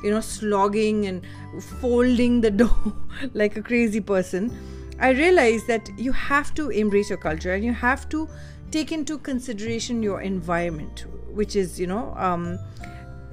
you 0.03 0.11
know, 0.11 0.21
slogging 0.21 1.07
and 1.07 1.25
folding 1.81 2.41
the 2.41 2.51
dough 2.61 2.95
like 3.33 3.57
a 3.57 3.61
crazy 3.61 4.01
person, 4.01 4.55
I 4.99 5.09
realized 5.09 5.67
that 5.67 5.89
you 5.97 6.11
have 6.11 6.53
to 6.55 6.69
embrace 6.69 7.09
your 7.09 7.17
culture 7.17 7.53
and 7.53 7.63
you 7.63 7.73
have 7.73 8.07
to 8.09 8.29
take 8.71 8.91
into 8.91 9.17
consideration 9.17 10.03
your 10.03 10.21
environment, 10.21 11.05
which 11.31 11.55
is, 11.55 11.79
you 11.79 11.87
know, 11.87 12.13
um, 12.17 12.59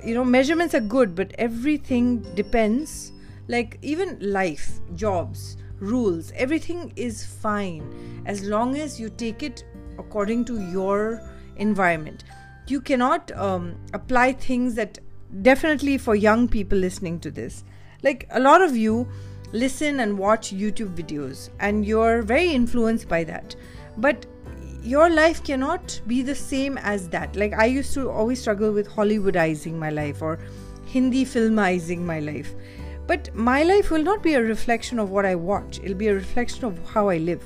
you 0.03 0.15
know, 0.15 0.25
measurements 0.25 0.75
are 0.75 0.81
good, 0.81 1.15
but 1.15 1.33
everything 1.39 2.23
depends 2.35 3.13
like 3.49 3.79
even 3.83 4.19
life, 4.21 4.81
jobs, 4.95 5.57
rules, 5.79 6.33
everything 6.35 6.93
is 6.97 7.25
fine 7.25 8.23
as 8.27 8.45
long 8.45 8.77
as 8.77 8.99
you 8.99 9.11
take 9.11 9.43
it 9.43 9.65
according 9.99 10.45
to 10.47 10.61
your 10.71 11.23
environment. 11.57 12.25
You 12.67 12.81
cannot 12.81 13.31
um, 13.33 13.77
apply 13.93 14.33
things 14.33 14.75
that 14.75 14.99
definitely 15.43 15.99
for 15.99 16.15
young 16.15 16.49
people 16.49 16.79
listening 16.79 17.21
to 17.21 17.31
this. 17.31 17.65
Like 18.03 18.27
a 18.31 18.41
lot 18.41 18.63
of 18.63 18.77
you 18.77 19.09
listen 19.53 20.01
and 20.01 20.19
watch 20.19 20.55
YouTube 20.55 20.95
videos 20.95 21.51
and 21.61 21.87
you're 21.87 22.23
very 22.23 22.51
influenced 22.51 23.09
by 23.09 23.25
that. 23.25 23.55
But 23.97 24.27
your 24.83 25.11
life 25.11 25.43
cannot 25.43 26.01
be 26.07 26.23
the 26.23 26.35
same 26.35 26.79
as 26.79 27.09
that. 27.09 27.35
Like 27.37 27.55
I 27.55 27.67
used 27.67 27.93
to 27.95 28.11
always 28.11 28.41
struggle 28.41 28.73
with 28.73 28.89
Hollywoodizing 28.89 29.75
my 29.75 29.91
life 29.91 30.23
or 30.23 30.39
Hindi 30.85 31.25
filmizing 31.25 31.99
my 31.99 32.21
life. 32.21 32.55
But 33.07 33.35
my 33.35 33.63
life 33.63 33.91
will 33.91 34.03
not 34.03 34.23
be 34.23 34.35
a 34.35 34.43
reflection 34.43 34.99
of 34.99 35.11
what 35.11 35.25
I 35.25 35.35
watch. 35.35 35.79
It'll 35.83 35.97
be 35.97 36.09
a 36.09 36.15
reflection 36.15 36.65
of 36.65 36.79
how 36.89 37.09
I 37.09 37.19
live. 37.19 37.43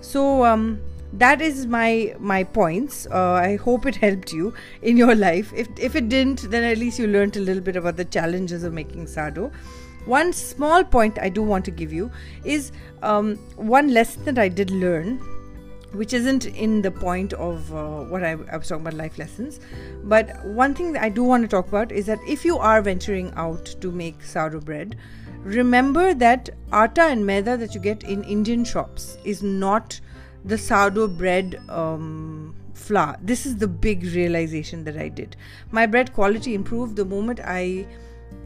So 0.00 0.44
um, 0.44 0.80
that 1.12 1.40
is 1.40 1.66
my 1.66 2.14
my 2.18 2.44
points. 2.44 3.06
Uh, 3.10 3.32
I 3.32 3.56
hope 3.56 3.86
it 3.86 3.96
helped 3.96 4.32
you 4.32 4.54
in 4.82 4.96
your 4.96 5.14
life. 5.14 5.52
If 5.54 5.68
if 5.78 5.94
it 5.94 6.08
didn't, 6.08 6.50
then 6.50 6.64
at 6.64 6.78
least 6.78 6.98
you 6.98 7.06
learned 7.06 7.36
a 7.36 7.40
little 7.40 7.62
bit 7.62 7.76
about 7.76 7.96
the 7.96 8.04
challenges 8.04 8.64
of 8.64 8.72
making 8.72 9.06
sourdough. 9.06 9.52
One 10.06 10.32
small 10.32 10.84
point 10.84 11.18
I 11.18 11.30
do 11.30 11.42
want 11.42 11.64
to 11.64 11.70
give 11.70 11.92
you 11.92 12.10
is 12.44 12.72
um, 13.02 13.36
one 13.56 13.94
lesson 13.94 14.24
that 14.24 14.38
I 14.38 14.48
did 14.48 14.70
learn 14.70 15.18
which 15.94 16.12
isn't 16.12 16.46
in 16.46 16.82
the 16.82 16.90
point 16.90 17.32
of 17.34 17.72
uh, 17.74 18.00
what 18.04 18.24
I, 18.24 18.32
I, 18.50 18.56
was 18.56 18.68
talking 18.68 18.86
about 18.86 18.94
life 18.94 19.18
lessons. 19.18 19.60
But 20.02 20.44
one 20.44 20.74
thing 20.74 20.92
that 20.92 21.02
I 21.02 21.08
do 21.08 21.22
want 21.22 21.42
to 21.42 21.48
talk 21.48 21.68
about 21.68 21.92
is 21.92 22.06
that 22.06 22.18
if 22.26 22.44
you 22.44 22.58
are 22.58 22.82
venturing 22.82 23.32
out 23.36 23.66
to 23.80 23.90
make 23.90 24.22
sourdough 24.22 24.60
bread, 24.60 24.96
remember 25.42 26.14
that 26.14 26.50
atta 26.72 27.02
and 27.02 27.24
maida 27.24 27.56
that 27.56 27.74
you 27.74 27.80
get 27.80 28.02
in 28.04 28.24
Indian 28.24 28.64
shops 28.64 29.18
is 29.24 29.42
not 29.42 30.00
the 30.44 30.58
sourdough 30.58 31.08
bread 31.08 31.60
um, 31.68 32.54
flour. 32.74 33.16
This 33.22 33.46
is 33.46 33.56
the 33.56 33.68
big 33.68 34.04
realization 34.04 34.84
that 34.84 34.96
I 34.96 35.08
did. 35.08 35.36
My 35.70 35.86
bread 35.86 36.12
quality 36.12 36.54
improved 36.54 36.96
the 36.96 37.04
moment 37.04 37.40
I 37.42 37.86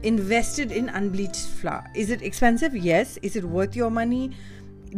invested 0.03 0.71
in 0.71 0.89
unbleached 0.89 1.47
flour. 1.47 1.85
Is 1.95 2.09
it 2.09 2.21
expensive? 2.21 2.75
Yes. 2.75 3.17
Is 3.21 3.35
it 3.35 3.43
worth 3.43 3.75
your 3.75 3.89
money? 3.89 4.31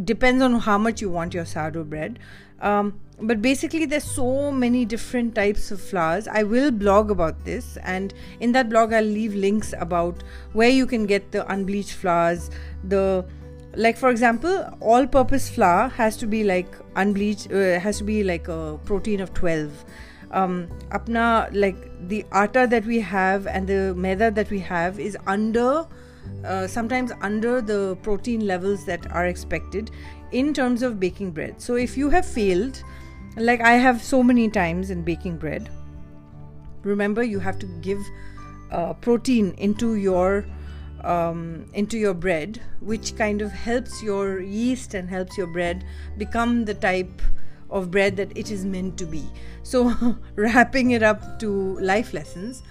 Depends 0.04 0.42
on 0.42 0.60
how 0.60 0.78
much 0.78 1.00
you 1.00 1.10
want 1.10 1.34
your 1.34 1.44
sourdough 1.44 1.84
bread. 1.84 2.18
Um, 2.60 3.00
but 3.20 3.42
basically, 3.42 3.86
there's 3.86 4.04
so 4.04 4.50
many 4.50 4.84
different 4.84 5.34
types 5.34 5.70
of 5.70 5.80
flours. 5.80 6.26
I 6.26 6.42
will 6.42 6.70
blog 6.70 7.10
about 7.10 7.44
this, 7.44 7.76
and 7.78 8.14
in 8.40 8.52
that 8.52 8.68
blog, 8.68 8.92
I'll 8.92 9.04
leave 9.04 9.34
links 9.34 9.74
about 9.78 10.22
where 10.52 10.68
you 10.68 10.86
can 10.86 11.06
get 11.06 11.32
the 11.32 11.50
unbleached 11.50 11.94
flours. 11.94 12.50
The 12.84 13.24
like, 13.74 13.96
for 13.96 14.10
example, 14.10 14.68
all-purpose 14.80 15.48
flour 15.48 15.88
has 15.88 16.16
to 16.18 16.26
be 16.26 16.44
like 16.44 16.66
unbleached. 16.96 17.50
Uh, 17.52 17.78
has 17.80 17.98
to 17.98 18.04
be 18.04 18.22
like 18.22 18.48
a 18.48 18.78
protein 18.84 19.20
of 19.20 19.32
12. 19.34 19.84
Um, 20.30 20.68
apna 20.90 21.48
like 21.52 21.76
the 22.08 22.24
atta 22.32 22.66
that 22.70 22.86
we 22.86 23.00
have 23.00 23.46
and 23.46 23.66
the 23.66 23.94
maida 23.94 24.30
that 24.30 24.50
we 24.50 24.60
have 24.60 24.98
is 24.98 25.16
under 25.26 25.86
uh, 26.44 26.66
sometimes 26.66 27.12
under 27.20 27.60
the 27.60 27.96
protein 28.02 28.46
levels 28.46 28.84
that 28.84 29.10
are 29.12 29.26
expected 29.26 29.90
in 30.32 30.52
terms 30.52 30.82
of 30.82 30.98
baking 30.98 31.30
bread. 31.30 31.60
So 31.60 31.76
if 31.76 31.96
you 31.96 32.10
have 32.10 32.26
failed, 32.26 32.82
like 33.36 33.60
I 33.60 33.72
have 33.72 34.02
so 34.02 34.22
many 34.22 34.48
times 34.48 34.90
in 34.90 35.02
baking 35.02 35.38
bread, 35.38 35.70
remember 36.82 37.22
you 37.22 37.38
have 37.38 37.58
to 37.60 37.66
give 37.80 38.00
uh, 38.70 38.94
protein 38.94 39.54
into 39.58 39.94
your 39.94 40.44
um, 41.04 41.66
into 41.74 41.98
your 41.98 42.14
bread, 42.14 42.60
which 42.80 43.16
kind 43.16 43.42
of 43.42 43.50
helps 43.50 44.02
your 44.02 44.40
yeast 44.40 44.94
and 44.94 45.08
helps 45.10 45.36
your 45.36 45.48
bread 45.48 45.84
become 46.16 46.64
the 46.64 46.74
type 46.74 47.20
of 47.70 47.90
bread 47.90 48.16
that 48.16 48.36
it 48.36 48.50
is 48.50 48.64
meant 48.64 48.96
to 48.98 49.06
be. 49.06 49.24
So 49.62 50.16
wrapping 50.36 50.92
it 50.92 51.02
up 51.02 51.38
to 51.40 51.78
life 51.80 52.12
lessons 52.12 52.62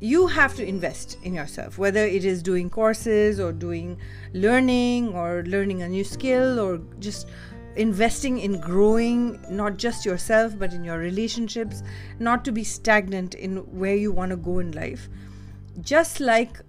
you 0.00 0.26
have 0.26 0.54
to 0.56 0.66
invest 0.66 1.18
in 1.22 1.34
yourself, 1.34 1.76
whether 1.76 2.00
it 2.00 2.24
is 2.24 2.42
doing 2.42 2.70
courses 2.70 3.38
or 3.38 3.52
doing 3.52 3.98
learning 4.32 5.14
or 5.14 5.44
learning 5.46 5.82
a 5.82 5.88
new 5.88 6.04
skill 6.04 6.58
or 6.58 6.80
just 6.98 7.28
investing 7.76 8.38
in 8.38 8.60
growing 8.60 9.38
not 9.48 9.76
just 9.76 10.04
yourself 10.04 10.58
but 10.58 10.72
in 10.72 10.82
your 10.82 10.98
relationships, 10.98 11.82
not 12.18 12.44
to 12.44 12.52
be 12.52 12.64
stagnant 12.64 13.34
in 13.34 13.58
where 13.78 13.94
you 13.94 14.10
want 14.10 14.30
to 14.30 14.36
go 14.36 14.58
in 14.58 14.72
life. 14.72 15.08
Just 15.80 16.18
like 16.18 16.60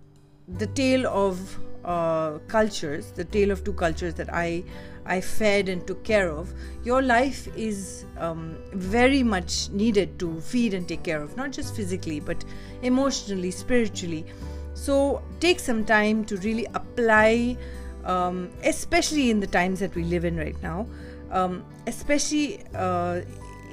the 0.48 0.68
tale 0.68 1.08
of 1.08 1.58
uh, 1.84 2.40
cultures, 2.48 3.12
the 3.12 3.24
tale 3.24 3.52
of 3.52 3.64
two 3.64 3.74
cultures 3.74 4.14
that 4.16 4.34
I 4.34 4.64
I 5.06 5.20
fed 5.20 5.68
and 5.68 5.86
took 5.88 6.04
care 6.04 6.30
of, 6.30 6.54
your 6.84 7.02
life 7.02 7.48
is 7.58 8.06
um, 8.18 8.58
very 8.74 9.24
much 9.24 9.70
needed 9.72 10.20
to 10.20 10.40
feed 10.42 10.74
and 10.74 10.88
take 10.88 11.04
care 11.04 11.22
of, 11.22 11.36
not 11.36 11.52
just 11.52 11.76
physically, 11.76 12.20
but 12.20 12.44
emotionally, 12.84 13.52
spiritually. 13.52 14.26
So 14.74 15.22
take 15.40 15.60
some 15.60 15.86
time 15.86 16.24
to 16.26 16.38
really 16.38 16.68
apply, 16.76 17.58
um, 18.06 18.52
especially 18.64 19.32
in 19.32 19.40
the 19.40 19.48
times 19.48 19.80
that 19.80 19.96
we 19.96 20.04
live 20.04 20.24
in 20.24 20.38
right 20.38 20.62
now, 20.62 20.88
um, 21.32 21.66
especially 21.88 22.64
uh, 22.76 23.22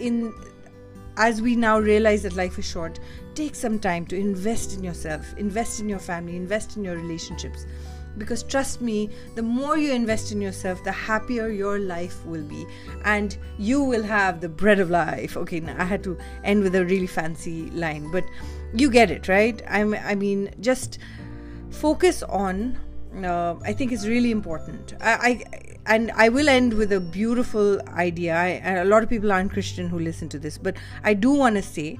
in 0.01 0.33
as 1.19 1.43
we 1.43 1.57
now 1.57 1.79
realize 1.81 2.23
that 2.23 2.37
life 2.37 2.59
is 2.59 2.65
short. 2.65 3.01
Take 3.35 3.55
some 3.55 3.79
time 3.79 4.07
to 4.07 4.17
invest 4.17 4.77
in 4.77 4.85
yourself, 4.85 5.37
invest 5.37 5.81
in 5.81 5.89
your 5.89 5.99
family, 5.99 6.37
invest 6.37 6.77
in 6.77 6.85
your 6.85 6.97
relationships 6.97 7.67
because 8.17 8.43
trust 8.43 8.81
me 8.81 9.11
the 9.35 9.43
more 9.43 9.77
you 9.77 9.93
invest 9.93 10.33
in 10.33 10.41
yourself 10.41 10.83
the 10.85 10.93
happier 10.93 11.49
your 11.49 11.79
life 11.79 12.25
will 12.27 12.43
be 12.43 12.67
and 13.05 13.37
you 13.59 13.83
will 13.83 14.03
have 14.03 14.41
the 14.41 14.49
bread 14.49 14.81
of 14.81 14.91
life 14.91 15.37
okay 15.37 15.61
now 15.61 15.77
i 15.79 15.85
had 15.85 16.03
to 16.03 16.17
end 16.45 16.63
with 16.63 16.75
a 16.75 16.85
really 16.85 17.07
fancy 17.07 17.71
line 17.71 18.11
but 18.11 18.25
you 18.75 18.91
get 18.91 19.11
it 19.11 19.29
right 19.29 19.63
I'm, 19.69 19.95
i 19.95 20.15
mean 20.15 20.51
just 20.61 20.99
focus 21.71 22.23
on 22.23 22.79
uh, 23.25 23.57
I 23.65 23.73
think 23.73 23.93
is 23.93 24.07
really 24.07 24.31
important. 24.31 24.95
I, 25.01 25.13
I 25.13 25.69
and 25.87 26.11
I 26.13 26.29
will 26.29 26.49
end 26.49 26.75
with 26.75 26.93
a 26.93 27.01
beautiful 27.01 27.81
idea. 27.89 28.37
I, 28.37 28.81
a 28.81 28.85
lot 28.85 29.03
of 29.03 29.09
people 29.09 29.33
aren't 29.33 29.53
Christian 29.53 29.89
who 29.89 29.99
listen 29.99 30.29
to 30.31 30.39
this, 30.39 30.59
but 30.59 30.77
I 31.03 31.15
do 31.15 31.31
want 31.31 31.57
to 31.57 31.63
say 31.63 31.99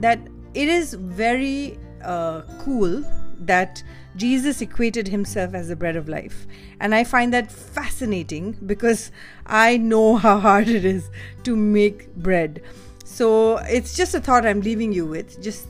that 0.00 0.18
it 0.54 0.68
is 0.68 0.94
very 0.94 1.78
uh, 2.02 2.42
cool 2.58 3.04
that 3.40 3.82
Jesus 4.16 4.60
equated 4.60 5.08
himself 5.08 5.54
as 5.54 5.68
the 5.68 5.76
bread 5.76 5.96
of 5.96 6.08
life. 6.08 6.46
And 6.78 6.94
I 6.94 7.04
find 7.04 7.32
that 7.32 7.50
fascinating 7.50 8.56
because 8.66 9.10
I 9.46 9.76
know 9.76 10.16
how 10.24 10.38
hard 10.38 10.68
it 10.68 10.84
is 10.84 11.10
to 11.44 11.56
make 11.56 12.14
bread. 12.16 12.62
So 13.04 13.56
it's 13.58 13.96
just 13.96 14.14
a 14.14 14.20
thought 14.20 14.46
I'm 14.46 14.60
leaving 14.60 14.92
you 14.92 15.06
with, 15.06 15.42
just 15.42 15.66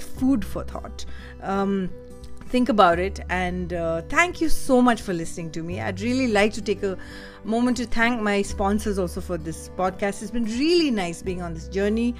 food 0.00 0.44
for 0.44 0.64
thought. 0.64 1.04
Um, 1.42 1.90
think 2.50 2.68
about 2.68 2.98
it 2.98 3.20
and 3.28 3.72
uh, 3.72 4.02
thank 4.08 4.40
you 4.40 4.48
so 4.48 4.82
much 4.82 5.00
for 5.00 5.12
listening 5.12 5.52
to 5.52 5.62
me 5.62 5.80
i'd 5.80 6.00
really 6.00 6.26
like 6.26 6.52
to 6.52 6.60
take 6.60 6.82
a 6.82 6.98
moment 7.44 7.76
to 7.76 7.86
thank 7.86 8.20
my 8.20 8.42
sponsors 8.42 8.98
also 8.98 9.20
for 9.20 9.38
this 9.38 9.68
podcast 9.76 10.20
it's 10.20 10.32
been 10.32 10.44
really 10.58 10.90
nice 10.90 11.22
being 11.22 11.40
on 11.40 11.54
this 11.54 11.68
journey 11.68 12.12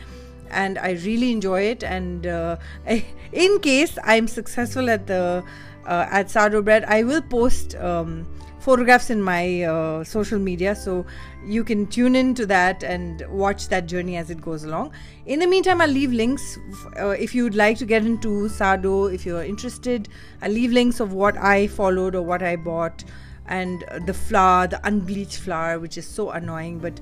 and 0.51 0.79
i 0.79 0.93
really 1.05 1.33
enjoy 1.33 1.63
it. 1.63 1.83
And 1.83 2.27
uh, 2.27 2.57
in 3.33 3.61
case 3.61 3.99
i'm 4.05 4.29
successful 4.29 4.91
at 4.91 5.07
the 5.07 5.45
uh, 5.87 6.07
at 6.11 6.31
sourdough 6.31 6.63
bread 6.63 6.85
i 6.85 7.03
will 7.03 7.23
post 7.23 7.75
um, 7.77 8.27
photographs 8.61 9.11
in 9.11 9.23
my 9.23 9.63
uh, 9.63 10.05
social 10.05 10.39
media. 10.39 10.75
So 10.75 11.07
you 11.45 11.65
can 11.65 11.87
tune 11.87 12.15
in 12.15 12.35
to 12.35 12.47
that 12.47 12.83
and 12.83 13.25
watch 13.31 13.69
that 13.69 13.87
journey 13.87 14.17
as 14.17 14.31
it 14.31 14.41
goes 14.41 14.65
along. 14.65 14.93
In 15.27 15.39
the 15.39 15.47
meantime 15.47 15.81
i'll 15.81 15.89
leave 15.89 16.13
links 16.13 16.59
uh, 16.99 17.11
if 17.11 17.35
you'd 17.35 17.55
like 17.55 17.79
to 17.79 17.87
get 17.87 18.05
into 18.05 18.49
sourdough 18.49 19.07
if 19.07 19.25
you're 19.25 19.45
interested 19.45 20.09
i'll 20.43 20.51
leave 20.51 20.73
links 20.73 21.01
of 21.01 21.13
what 21.13 21.37
i 21.37 21.67
followed 21.69 22.15
or 22.15 22.23
what 22.23 22.43
i 22.43 22.57
bought 22.57 23.05
and 23.47 23.85
the 24.07 24.15
flour 24.15 24.67
the 24.67 24.81
unbleached 24.87 25.39
flour 25.39 25.79
which 25.79 25.97
is 25.97 26.07
so 26.07 26.31
annoying 26.31 26.79
but 26.79 26.99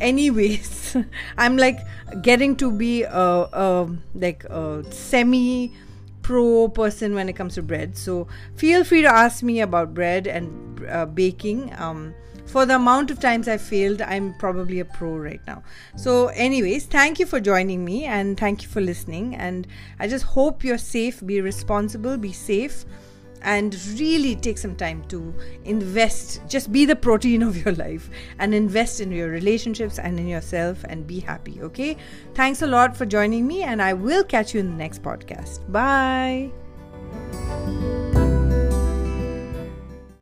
anyways 0.00 0.96
i'm 1.38 1.56
like 1.56 1.80
getting 2.22 2.56
to 2.56 2.70
be 2.70 3.02
a, 3.02 3.08
a 3.10 3.88
like 4.14 4.44
a 4.44 4.84
semi 4.92 5.72
pro 6.22 6.68
person 6.68 7.14
when 7.14 7.28
it 7.28 7.34
comes 7.34 7.54
to 7.56 7.62
bread. 7.62 7.96
So 7.96 8.28
feel 8.54 8.84
free 8.84 9.02
to 9.02 9.08
ask 9.08 9.42
me 9.42 9.60
about 9.60 9.94
bread 9.94 10.28
and 10.28 10.86
uh, 10.88 11.06
baking. 11.06 11.74
Um, 11.76 12.14
for 12.46 12.66
the 12.66 12.76
amount 12.76 13.10
of 13.10 13.20
times 13.20 13.48
I 13.48 13.56
failed, 13.58 14.00
I'm 14.02 14.34
probably 14.34 14.80
a 14.80 14.84
pro 14.84 15.16
right 15.16 15.40
now. 15.46 15.62
So, 15.96 16.28
anyways, 16.28 16.86
thank 16.86 17.18
you 17.18 17.26
for 17.26 17.38
joining 17.40 17.84
me 17.84 18.04
and 18.04 18.38
thank 18.38 18.62
you 18.62 18.68
for 18.68 18.80
listening. 18.80 19.36
And 19.36 19.66
I 20.00 20.08
just 20.08 20.24
hope 20.24 20.64
you're 20.64 20.78
safe, 20.78 21.24
be 21.24 21.40
responsible, 21.40 22.16
be 22.16 22.32
safe 22.32 22.84
and 23.42 23.76
really 23.98 24.36
take 24.36 24.58
some 24.58 24.76
time 24.76 25.02
to 25.08 25.34
invest 25.64 26.40
just 26.48 26.72
be 26.72 26.84
the 26.84 26.96
protein 26.96 27.42
of 27.42 27.56
your 27.64 27.74
life 27.74 28.10
and 28.38 28.54
invest 28.54 29.00
in 29.00 29.10
your 29.10 29.28
relationships 29.28 29.98
and 29.98 30.18
in 30.18 30.28
yourself 30.28 30.84
and 30.88 31.06
be 31.06 31.20
happy 31.20 31.60
okay? 31.62 31.96
Thanks 32.34 32.62
a 32.62 32.66
lot 32.66 32.96
for 32.96 33.06
joining 33.06 33.46
me 33.46 33.62
and 33.62 33.82
i 33.82 33.92
will 33.92 34.24
catch 34.24 34.54
you 34.54 34.60
in 34.60 34.70
the 34.70 34.76
next 34.76 35.02
podcast. 35.02 35.60
Bye 35.70 36.50